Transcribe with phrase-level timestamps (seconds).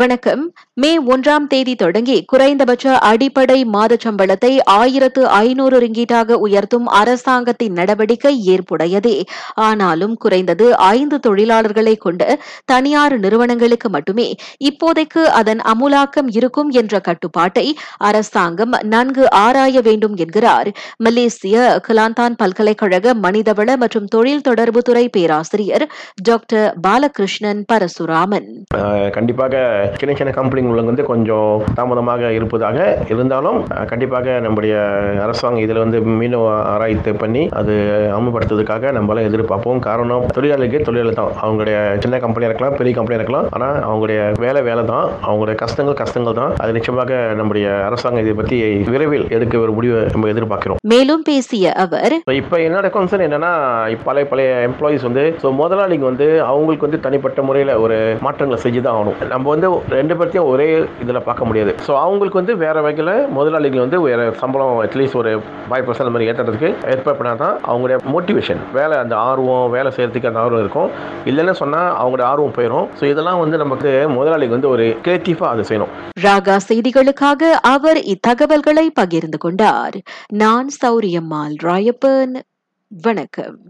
[0.00, 0.54] வணக்கம்.
[0.74, 9.22] மே ஒன்றாம் தேதி தொடங்கி குறைந்தபட்ச அடிப்படை மாத சம்பளத்தை ஆயிரத்து ஐநூறு ரிங்கீட்டாக உயர்த்தும் அரசாங்கத்தின் நடவடிக்கை ஏற்புடையதே.
[9.54, 14.34] ஆனாலும் குறைந்தது ஐந்து தொழிலாளர்களை கொண்ட தனியார் நிறுவனங்களுக்கு மட்டுமே
[14.70, 20.72] இப்போதைக்கு அதன் அமுலாக்கம் இருக்கும் என்ற கட்டுப்பாட்டை அரசாங்கம் நன்கு ஆராய வேண்டும் என்கிறார்.
[20.96, 25.86] மலேசிய கிலாந்தான் பல்கலைக்கழக மனிதவள மற்றும் தொழில் தொடர்புத்துறை பேராசிரியர்
[26.22, 28.50] டாக்டர் பாலகிருஷ்ணன் பரசுராமன்.
[29.10, 32.78] கண்டிப்பாக சின்ன சின்ன கம்பெனிகள் வந்து கொஞ்சம் தாமதமாக இருப்பதாக
[33.14, 33.58] இருந்தாலும்
[33.92, 34.74] கண்டிப்பாக நம்முடைய
[35.26, 37.74] அரசாங்கம் இதில் வந்து மீண்டும் ஆராய்ச்சி பண்ணி அது
[38.18, 39.80] அமல்படுத்துறதுக்காக நம்மளால எதிர்பார்ப்போம்.
[39.88, 41.32] காரணம் தொழிலாளிக்கு தொழிலாளி தான்.
[41.44, 43.48] அவங்களுடைய சின்ன கம்பெனியாக இருக்கலாம் பெரிய கம்பெனியாக இருக்கலாம்.
[43.56, 45.06] ஆனால் அவங்களுடைய வேலை வேலை தான்.
[45.28, 46.52] அவங்களுடைய கஷ்டங்கள் கஷ்டங்கள் தான்.
[46.62, 48.58] அது நிச்சயமாக நம்முடைய அரசாங்கம் இதை பற்றி
[48.94, 50.80] விரைவில் எடுக்க ஒரு முடிவை நம்ம எதிர்பார்க்கிறோம்.
[50.92, 53.52] மேலும் பேசிய அவர் இப்போ என்னோட கன்சர்ன் என்னன்னா
[54.06, 58.96] பழைய பழைய எம்ப்ளாயிஸ் வந்து ஸோ முதலாளிங்க வந்து அவங்களுக்கு வந்து தனிப்பட்ட முறையில் ஒரு மாற்றங்களை செஞ்சு தான்
[58.96, 59.18] ஆகணும்.
[59.34, 60.68] நம்ம வந்து ரெண்டு பேர்த்தையும் ஒரே
[61.04, 61.72] இதில் பார்க்க முடியாது.
[61.86, 65.32] ஸோ அவங்களுக்கு வந்து வேறு வகையில் முதலாளிகள் வந்து வேறு சம்பளம் அட்லீஸ்ட் ஒரு
[65.68, 70.42] ஃபைவ் பர்சன்ட் மாதிரி ஏற்றுறதுக்கு ஏற்பாடு பண்ணால் தான் அவங்களுடைய மோட்டிவேஷன் வேலை அந்த ஆர்வம் வேலை செய்கிறதுக்கு அந்த
[70.44, 70.90] ஆர்வம் இருக்கும்.
[71.32, 75.92] இல்லைன்னு சொன்னால் அவங்களுடைய ஆர்வம் போயிடும் ஸோ இதெல்லாம் வந்து நமக்கு முதலாளிக்கு வந்து ஒரு கிரியேட்டிவாக அதை செய்யணும்.
[76.26, 79.98] ராகா செய்திகளுக்காக அவர் இத்தகவல்களை பகிர்ந்து கொண்டார்.
[80.42, 82.34] நான் சௌரியம்மாள் ராயப்பன்.
[82.90, 83.62] வணக்கம்.